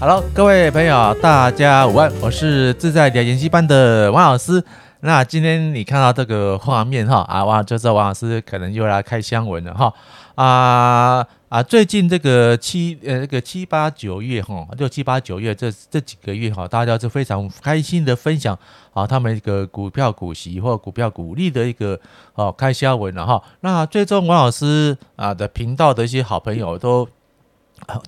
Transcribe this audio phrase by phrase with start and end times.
[0.00, 4.62] Hello，各位朋友，大家午安，我是自在理财研习班的王老师。
[5.00, 9.92] 那今天你看到这个画面哈 啊，哇，就知道王老师可能又来开箱文了哈
[10.36, 11.60] 啊啊！
[11.64, 18.56] 最近这个七呃这个七八九月哈，六七八九月这这几个月哈，大家是非常开心的分享
[18.92, 21.98] 啊，他们一个股票股息或股票股利的一个
[22.34, 23.42] 哦开箱文了哈。
[23.62, 27.08] 那最终王老师啊的频道的一些好朋友都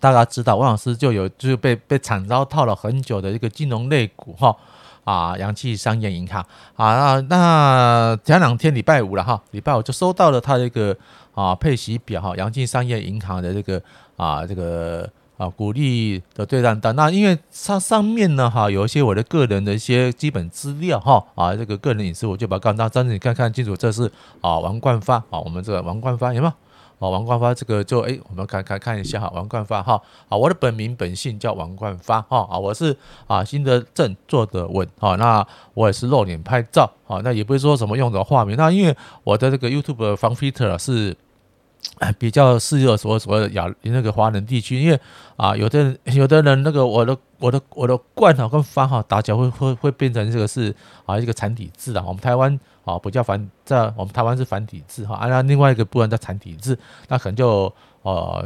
[0.00, 4.56] 大家知道，王老师就有就是被被惨遭套了很久的一个金融类股哈。
[5.02, 6.44] 啊，阳气商业银行
[6.76, 10.94] 啊，那那前两天礼拜五了哈，礼拜五就收到了他这个
[11.34, 13.82] 啊配息表哈，阳气商业银行的这个
[14.16, 16.94] 啊这个啊股利的对账单。
[16.94, 24.04] 那因为它上面呢哈有一些我的个人的一些基本资料哈啊这个个人隐私，我就把它告诉大家，你看看清楚，这是
[24.42, 26.52] 啊王冠发啊，我们这个王冠发有没有？
[27.00, 30.00] 哦，王冠发这个就哎，我们看看看一下哈，王冠发哈。
[30.28, 32.46] 啊，我的本名本姓叫王冠发哈。
[32.50, 32.94] 啊，我是
[33.26, 41.16] 啊新的正坐的稳哈，那我也是露脸拍照啊，那也不是说什么用的化名，那因为我的这个 YouTube 防 filter 是
[42.18, 45.00] 比较适合所所谓亚那个华人地区，因为
[45.36, 50.74] 啊有的人有的人那个我的我的我的冠哈跟发哈打起来会会会变成这个是
[51.06, 52.58] 啊一个繁体字啊，我们台湾。
[52.82, 56.76] 啊，不叫繁，在我们台湾是繁体字哈，啊，那另外一个部分叫繁体字，
[57.08, 58.44] 那可能就呃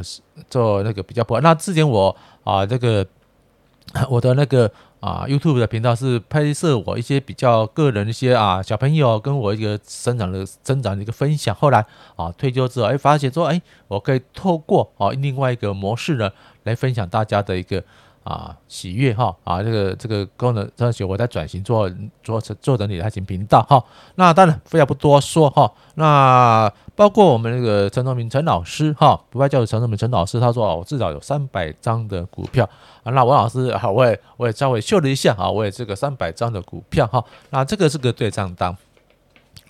[0.50, 1.40] 做那个比较不好。
[1.40, 3.06] 那之前我啊，这个
[4.10, 4.70] 我的那个
[5.04, 11.54] 啊 YouTube 的频道是拍摄我一些比较个人一些啊小朋友跟我一个生长的增长的一个分享。
[11.54, 11.84] 后来
[12.16, 16.30] 啊退休之后，哎，发现说，哎，我可以透过啊另外一个模式呢
[16.62, 17.84] 来分享大家的一个。
[18.24, 21.90] 啊，喜悦哈啊，这个这个功能，这些我在转型做
[22.22, 23.84] 做成做整理的型频道哈。
[24.14, 25.70] 那当然，废话不多说哈。
[25.96, 32.68] 那包括我们那个陈宗明陈老师哈，不败教主陈宗明陈老师，他说我至少有三百张的股票
[33.02, 33.10] 啊。
[33.12, 37.24] 那王老师好，我也我也稍微秀了一下啊，我也这个三百张的股票哈。
[37.50, 38.76] 那这个是个对账单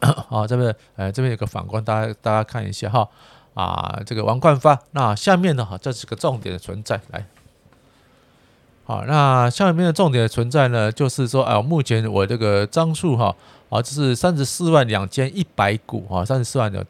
[0.01, 3.09] 啊， 这边呃这边有个反光，大家大家看一下哈
[3.55, 4.79] 啊，这个王冠发。
[4.91, 7.25] 那下面呢哈，这是个重点的存在来。
[8.87, 13.35] 好，那下面的重点的存在呢，就是说，啊，目前我这个张数哈，
[13.75, 16.87] 啊，就是三十四万两千一百股啊，三十四万的，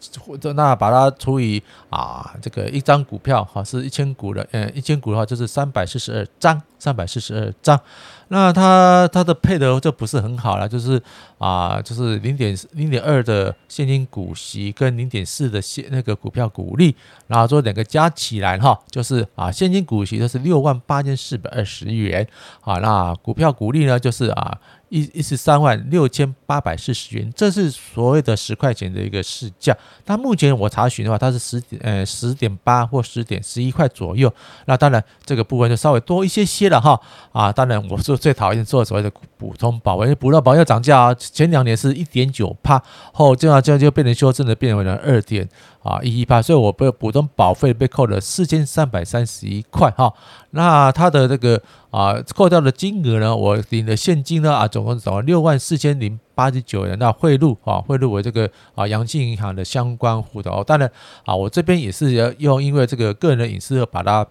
[0.53, 7.81] 那把它除以啊，这个一张股票哈，是一千股的，嗯，一千股的话就是三百四十二张，三百四十二张。
[8.29, 11.01] 那它它的配的就不是很好了，就是
[11.39, 16.95] 啊，就是零点零点二的现金股息跟零点四的现那个股票股利，
[17.27, 22.27] 然后说两个加起来哈，就是啊现金股息就是六万八千四百二十元
[22.61, 24.61] 啊，那股票股利呢就是啊。
[24.95, 29.77] 一一十三万六千八百四十元，这是所谓的十块钱的一个市价。
[30.07, 34.33] 那目前我查询的话，它是十点呃十点八或十点十一块左右。
[34.67, 37.01] 那当然这个部分就稍微多一些些了哈。
[37.33, 41.15] 啊，当然我是最讨厌做所谓的普通保，因为普通保要涨价啊。
[41.15, 42.81] 前两年是一点九趴，
[43.13, 45.49] 后这样这样就变成修正的，变为了二点。
[45.85, 50.11] 啊，一一八，所以我被普通保费被扣了四千三百三十一块哈。
[50.53, 56.99] 那它的这个啊，扣掉的金额呢，我领的现金呢啊，总共总共六万四千零八十九元。
[56.99, 60.65] 那汇入啊，汇入我这个啊，阳信银行的相关户头。
[60.65, 60.91] 当然
[61.27, 64.27] 啊，我这边也是要用，因为这个个人的隐私，把它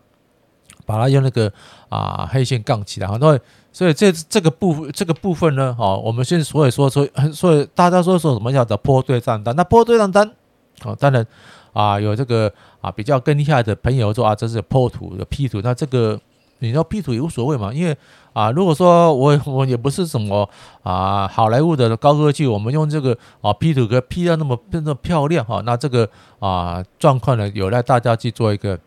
[0.87, 1.53] 把它用那个
[1.89, 3.07] 啊黑线杠起来。
[3.07, 3.39] 哈，所以
[3.71, 9.55] 所以这这个部这个部分呢，哈，我们现在所以说说，所以大家说说什么叫做波对账单？
[9.55, 10.31] 那波对账单。
[10.85, 11.25] 哦，当然
[11.73, 12.51] 啊，有这个
[12.81, 16.19] 啊比较跟厉害的朋友说啊，这是破图的 P 图，那这个
[16.59, 17.97] 你说 P 图也无所谓嘛，因为
[18.33, 20.49] 啊，如果说我 我也不是什么
[20.83, 28.79] 啊好莱坞的高科技，我们用这个啊 P 图给 P 到那么那么漂亮哈，那这个啊状况呢，有赖大家去做一个。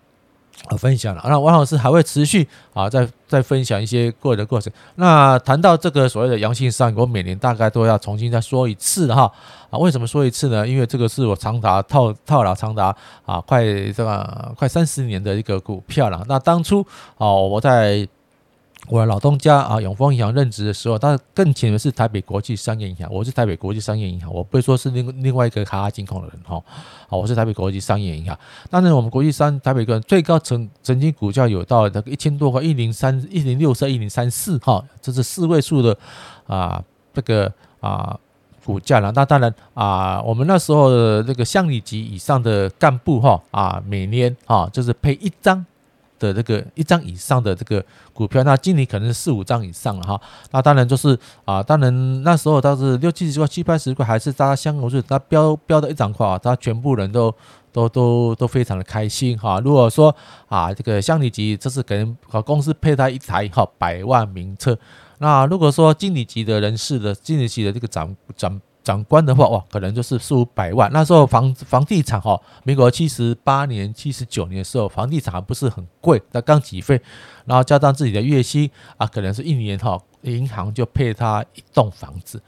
[0.68, 4.72] 啊，分享了，那王老师还会持续啊，再再分享一些个人的过程。
[4.96, 9.30] 那谈到这个所谓的阳性三，我每年大概都要重新再说一次哈。
[9.70, 10.66] 啊，为什么说一次呢？
[10.66, 16.24] 因为这个是我长达套套牢长达啊快这个快三十年的一个股票了。
[16.28, 16.84] 那当初
[17.16, 18.08] 啊，我在。
[18.88, 26.62] 我的老东家啊，永丰银行任职的时候，他更前面是台北国际商业银行，我是台北国际商业银行，我不会说是另另外一个卡拉金控的人哈，
[27.08, 28.38] 好，我是台北国际商业银行。
[28.70, 35.96] 当然，我们国际商台北个最高曾曾经股价有到那个一千多块，一零三一零六三一零三四哈，这是四位数的
[36.46, 36.80] 啊
[37.12, 38.16] 这个啊
[38.64, 39.10] 股价了。
[39.10, 45.66] 那当然啊，我们那时候的这个乡里级以上的干部哈啊，每年啊就是配一张。
[46.18, 50.20] 的这个一张以上的这个股票，那经理可能是四五张以上了哈。
[50.50, 57.34] 那当然就是啊，当然那时候他是六七十块、七八十块，还是大家相互是他标标的一张块啊，他全部人都
[57.72, 59.60] 都都都非常的开心哈。
[59.60, 60.14] 如果说
[60.48, 64.76] 啊，这个乡里级这是给人公司配他一台哈百万名车，
[65.18, 70.88] 那如果说经理级的人士的经理级的这个长长长官的话，哇，可能就是四五百万。
[70.92, 76.94] 那时候房房地产哈，民国七十八年、七十九年的时候，房地产还不是很贵，那刚起飞，
[77.46, 82.40] 然后加上自己的月薪啊，可能是一年哈，银行就配他一栋房子。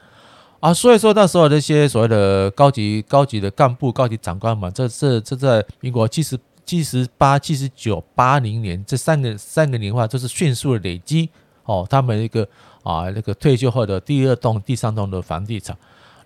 [0.61, 11.29] 啊，所以说那时候那些所谓的高级高级的干部、高级长官们，这这这在民国七十七十八、七十九、八零年这三个三个年的话，就是迅速的累积
[11.65, 12.47] 哦，他们一个
[12.83, 15.77] 啊那个退休后的第二栋、第三栋的房地产。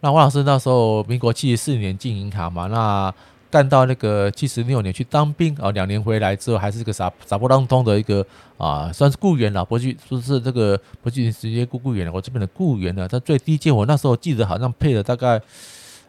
[0.03, 3.13] 那王老师那时候民国七十四年进银行嘛，那。
[3.53, 8.25] 干到那个七十六年去当兵啊，两年回来之后还是个傻傻不愣登的一个
[8.57, 15.39] 啊，算是雇员了，不去说是这个不去直接雇雇员了，我这边的雇员呢，他最低阶我那时候记得好像配了大概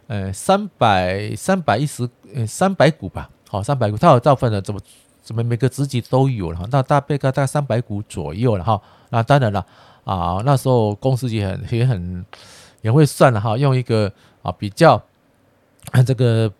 [0.06, 4.80] 呃三百三百一十呃三百股吧，好三百股，他有照分的，怎么
[5.20, 8.80] 怎么每个职级都有了，那大概大概三百股左右了哈，
[9.10, 9.66] 那当然了
[10.04, 12.24] 啊，那时候公司也很也很
[12.84, 15.02] 也会算了哈，用一个啊比较
[16.06, 16.52] 这个。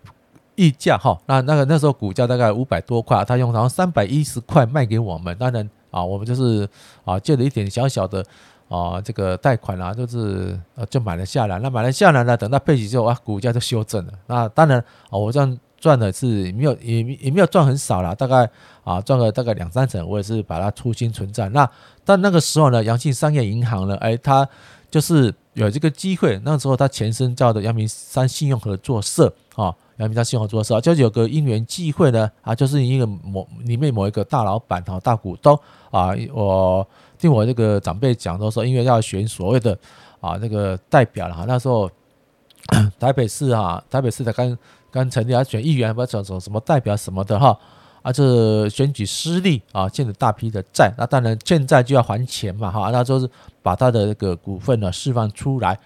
[0.57, 6.69] 溢价哈，那那个那时候股价大概五百多块，他用然后三百一十块卖给我们，当然啊，我们就是
[7.05, 8.25] 啊借了一点小小的
[8.69, 11.59] 啊这个贷款啊，就是呃就买了下来。
[11.59, 14.13] 那买了下来呢，等到配息之后啊，股价就修正了。
[14.29, 14.79] 那当然
[15.11, 18.49] 啊，我这样赚的是没有也也没有赚很少啦，大概
[18.85, 21.49] 啊赚了大概两三成，我也是把它出清存在。
[21.49, 21.69] 那
[22.05, 24.49] 但那个时候呢，阳信商业银行呢，哎，它
[24.89, 29.75] 就是有这个机会，那时候他前身叫的阳明山信用合作社啊。
[29.99, 35.57] 阳明山信用合作社，就是有个因缘际会呢，啊，就是一个某里面某一个大老板哈，大股东
[35.93, 36.85] 啊，我
[37.17, 39.79] 听我这个长辈讲都说，因为要选所谓的
[40.21, 41.89] 啊那个代表了哈，那时候
[42.99, 44.59] 台北市啊，台北市的刚
[44.91, 47.57] 刚成立，要选议员，不知道什么什么代表什么的哈，
[48.05, 53.29] 啊这选举失利啊，欠了大批的债，那当然欠债就要还钱嘛哈，那就是
[53.61, 55.77] 把他的那个股份呢释放出来，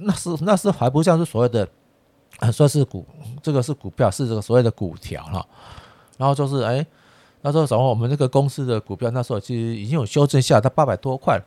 [0.00, 1.68] 那是那是还不像是所谓的。
[2.40, 3.04] 啊，说是股，
[3.42, 5.44] 这个是股票，是这个所谓的股条哈。
[6.16, 6.86] 然后就是，哎，
[7.40, 11.40] 那时候什么，我们这个公司的股票那时候其实已经有修正下，到八百多块。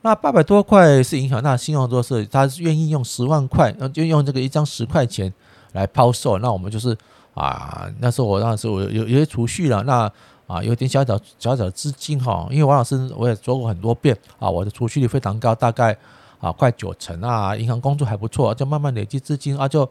[0.00, 5.32] 那八百多块是影响，那信用合作社他愿意用十万块，那就用这个一张十块钱
[5.74, 6.36] 来抛售。
[6.38, 6.96] 那我们就是
[7.34, 10.10] 啊，那时候我当时我有有些储蓄了，那
[10.46, 12.46] 啊有点小小小小资金哈。
[12.50, 15.96] 因为王老师我也说过很多遍啊，我的储蓄率非常高，大概
[16.40, 19.88] 啊快九成啊，银行工作还不错，就慢慢累积资金啊就。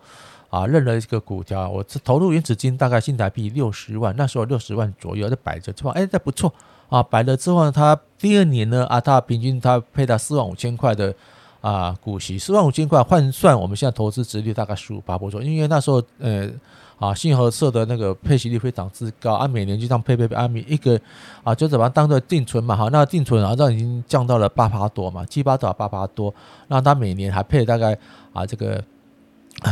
[0.52, 6.54] 啊，认了一个股票，我投入原始金大概新台币六十万，那时候六十万左右就摆着，之后哎，这不错
[6.90, 11.16] 啊，摆了之后呢，他第二年呢啊，他平均他配到四万五千块的
[11.62, 16.50] 啊股息，四万五千块换算我们现在投资值率大概十五八不错，因为那时候呃
[17.00, 21.00] 啊信合社的那个配息率非常之高啊，每年就这样配配配，啊，每一个
[21.44, 26.34] 啊就是把当做定存嘛，哈，那定存啊，这已经降到了八八多嘛，七八到八八多，
[26.68, 27.98] 那他每年还配大概
[28.34, 28.84] 啊这个。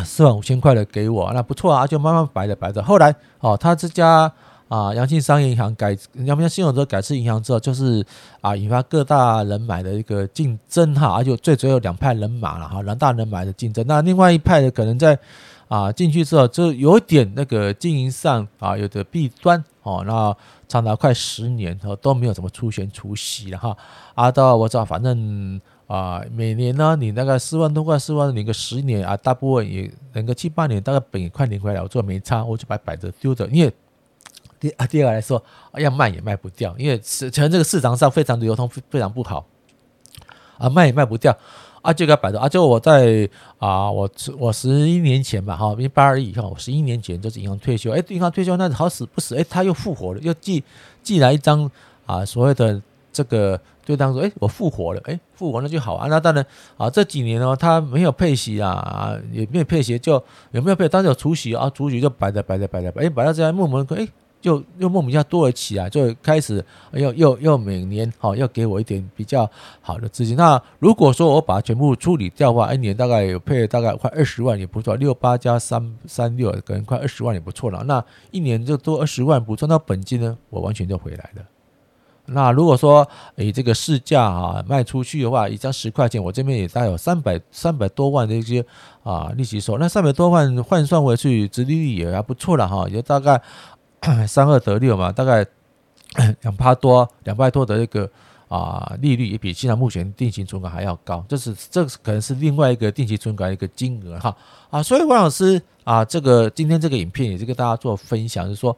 [0.06, 2.84] 四万五千块的给我，那不错啊，就慢慢摆着摆着。
[2.84, 4.32] 后来哦，他这家
[4.70, 8.06] 啊，阳信商业银行改阳明信用社改制银行之后，就是
[8.40, 13.84] 啊，引发各大人买的一个竞争哈，而且最主要有两派人马了哈，两大人买的竞争。
[13.86, 15.20] 那另外一派的可能在
[15.68, 20.34] 啊进去之后，就有一点那个经营上啊有的弊端哦，那
[20.68, 23.76] 长达快十年后都没有怎么出现出息了哈。
[24.16, 25.60] 啊，到我知道，反正。
[25.90, 33.48] 啊，每年呢，你大概四万多块，四万领个十年啊，大部分也领个七八年，大概本也快领回来，我做没差，我就把它摆着丢着。
[33.48, 33.74] 因为
[34.60, 35.42] 第啊第二个来说，
[35.74, 39.46] 要卖也卖不掉，因为市全这个市场上非常流通，非常不好
[40.58, 41.36] 啊，卖也卖不掉
[41.82, 42.50] 啊，就给它摆着啊。
[42.50, 50.64] 就我在啊，我我十一年前吧，哈，因为八二一以后，我十一年前就是银行退休，哎，银行退休那好死不死，哎，他又复活了，又寄
[51.02, 51.70] 寄来一张
[52.06, 53.60] 啊，所谓的这个。
[53.86, 56.06] 就当说，哎，我复活了，哎，复活了就好啊。
[56.10, 56.46] 那当然
[56.78, 60.88] 啊，这几年呢，他没有配息啊，也没有配息，就有没有配？
[60.88, 64.08] 当时有除息啊，除息就摆着摆着摆着摆，哎，摆到这样默默哎，
[64.42, 69.50] 就又莫名其妙多了起来，就开始又又又每年哈要给我一点比较
[69.82, 70.36] 好的资金。
[70.36, 77.84] 那如果说我把它全部处理掉的话，一年大概有配大概快二十万也不错，六八加三三六，可能快二十万也不错了。
[77.84, 81.44] 那一年就多二十万，补充到本金呢，我完全就回来了。
[82.32, 88.64] 那如果说以这个市价啊卖出去的话，一张十块钱，我这边也大概有三百三百多万的一些
[89.02, 89.80] 啊利息收。
[89.80, 93.42] 那三百多万换算回去，殖利率也还不错了哈，也大概
[94.28, 95.46] 三二得六嘛，大概
[96.42, 98.10] 两趴多两块多的一个
[98.48, 104.36] 啊利率也比现在目前定期存款还要高，这是这可能是另外一个定期存款的一个金额哈。
[104.70, 108.76] 啊，所以王老师啊，这个今天这个影片也是跟大家做分享，就是说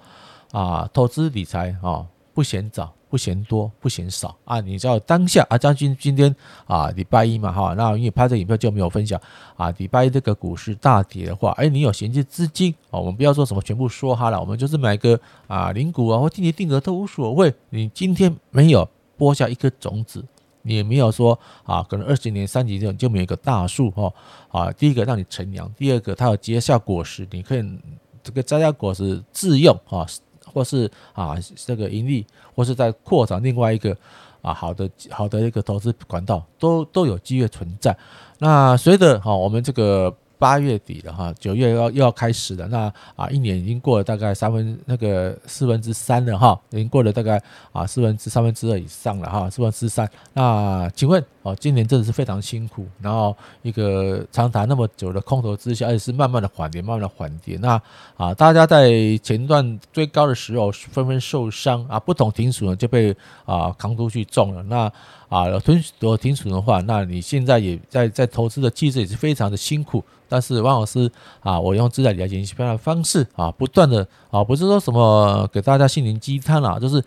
[0.52, 2.94] 啊，投资理财啊不嫌早。
[3.12, 4.62] 不嫌多，不嫌少啊！
[4.62, 6.34] 你知道当下啊，将军今天
[6.66, 9.20] 啊，礼拜一嘛哈，那因为拍这影片就没有分享
[9.58, 9.70] 啊。
[9.72, 17.54] 礼拜一这个股市大跌的话，哎，你有闲置资金啊，我们不要说什么全部说哈了，我们就是买个啊零股啊或定期定额都无所谓。
[17.72, 20.24] 你今天没有播下一颗种子，
[20.62, 24.14] 你也没有说啊，可能二十年、三十年就没有个大树哈
[24.48, 24.72] 啊。
[24.72, 27.80] 第一个让你乘凉，第二个它有结下果实，你可以
[28.24, 30.08] 这个摘下果实自用啊。
[30.54, 33.96] 或是啊，这个盈利，或是在扩展另外一个
[34.42, 37.96] 啊好的好的一个投资管道，都都有机会存在。
[38.40, 40.16] 那随着哈我们这个。
[40.42, 42.68] 八月底了哈，九月要又要开始了。
[42.68, 47.40] 那啊，一年已经过了大概三分那个四分之三了哈，已经过了大概
[47.72, 50.10] 啊四分之三分之二以上了哈，四分之三。
[50.34, 57.58] 那请问哦，今年真的是非常辛苦，然后一个长达那么久的空头之下，而且是慢慢的缓跌，慢慢的缓跌。
[57.62, 57.82] 那
[58.16, 58.92] 啊，大家在
[59.24, 64.62] 前段最高的时候纷纷受伤啊，不同停损呢就被啊扛出去中了。
[64.64, 64.92] 那
[65.30, 70.04] 啊，有停有停损的话，那你现在也在在投资的机制也是非常的辛苦。
[70.28, 77.04] 但是王老师啊，我用自在理财研习班的方式啊，不断的啊，不是说什么给大家心灵鸡汤啊，就是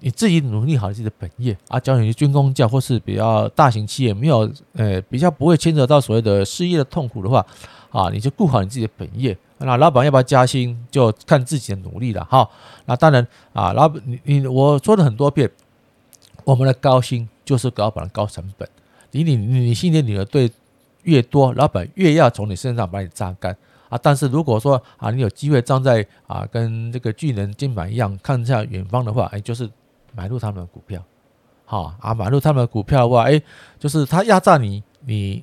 [0.00, 7.44] 你自己努力好自己的本业啊，教你军工教或是比较大型企业没有呃比较不会牵扯到所谓的失业的痛苦的话
[7.90, 9.36] 啊，你就顾好你自己的本业。
[9.58, 12.48] 那老板要不要加薪，就看自己的努力了哈。
[12.86, 15.50] 那当然啊，老你你我说了很多遍，
[16.44, 18.68] 我们的高薪就是老板的高成本。
[19.10, 20.50] 你你你你心里你的对。
[21.04, 23.56] 越多，老板越要从你身上把你榨干
[23.88, 23.98] 啊！
[24.02, 29.66] 但是如果说啊，你有机会站在啊，跟这个巨人肩膀一样看一下远方的话，哎，就是
[30.20, 31.02] 买入他们的股票，
[31.64, 33.40] 好啊，买入他们的股票的话，哎，
[33.78, 35.42] 就是他压榨你，你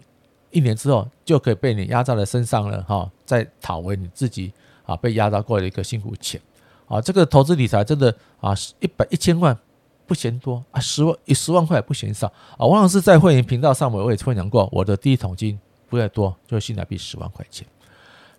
[0.52, 4.54] 一年之后就可以被你压在了身上了，哈，再讨回你自己
[4.86, 6.40] 啊被压榨过的一个辛苦钱，
[6.88, 9.58] 啊，这个投资理财真的啊，一百一千万。
[10.06, 12.66] 不嫌多啊，十万一十万块不嫌少啊！
[12.66, 17.68] 王老师在会员频道上，我我也分享过，我的第一桶金不太多，就是新台币十万块钱。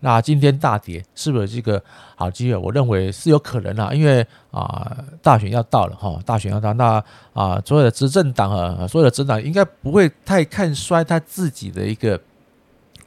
[0.00, 1.83] 那今天大跌，是不是这个
[2.17, 2.57] 好机会？
[2.57, 7.02] 我认为是有可能啊，因为啊，大选要到了哈，大选要到，那
[7.33, 12.21] 啊，所有的执政党啊，所有的政党应该不会太看衰他自己的一个。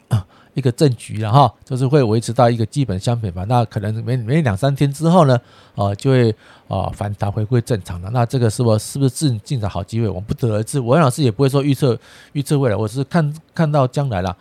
[0.54, 3.46] 一个政局了哈，就是会维持到一个基本相平吧。
[3.48, 5.40] 那可能每每两三天之后呢，
[5.76, 6.30] 啊，就会
[6.68, 8.10] 啊反弹回归正常了。
[8.12, 10.10] 那这个是我是不是进进展好机会？
[10.10, 10.78] 我们不得而知。
[10.78, 11.98] 我老师也不会说预测
[12.34, 14.36] 预测未来，我是看看到将来了。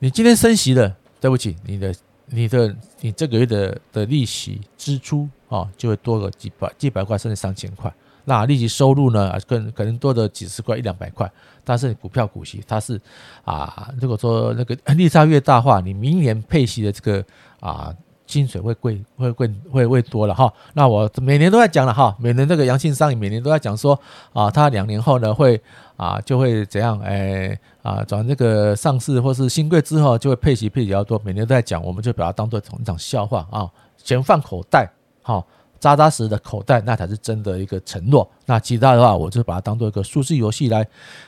[0.00, 0.94] 你今天升息了，
[1.24, 1.94] 对不起，你的
[2.26, 7.90] 你的你这个月的的利息支出啊，就会多个几百几百块，甚至上千块。
[8.26, 11.30] 那利息收入呢，更，可能多的几十块一两百块，
[11.64, 13.00] 但是股票股息它是
[13.42, 17.24] 啊，如果说那个利差越大话，你明年配息的这个
[17.58, 17.90] 啊
[18.26, 20.52] 薪水会贵会贵会会多了哈。
[20.72, 23.98] 那我每年都在讲了哈，每年这个杨庆商每年都在讲说
[24.32, 25.60] 啊，他两年后呢会
[25.96, 34.90] 啊就会怎样哎啊转这个上市或是新贵之后就会配息配比较多，每年都在讲，我们就把它当做一场笑话啊，钱放口袋
[35.22, 35.44] 哈。
[35.84, 38.26] 扎扎实实的口袋，那才是真的一个承诺。
[38.46, 40.86] 那其他的话，我就把它当做一个数字游戏来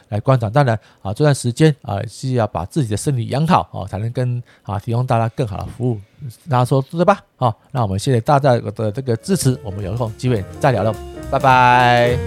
[0.08, 0.48] 来观察。
[0.48, 6.00] 当然啊，这段时间啊是要把自己的身体养好啊，才能跟啊提供大家更好的服务。
[6.48, 7.20] 大家说对吧？
[7.36, 10.94] 好，那我们谢谢大家的这个支持，我们有空机会再聊了，
[11.30, 12.26] 拜拜。